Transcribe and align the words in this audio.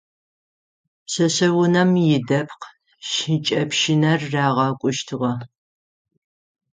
Пшъэшъэунэм 1.05 1.91
идэпкъ 2.15 2.67
шыкӏэпщынэр 3.09 4.21
рагъэкӏущтыгъэ. 4.33 5.33